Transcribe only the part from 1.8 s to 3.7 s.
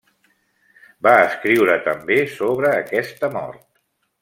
també sobre aquesta mort.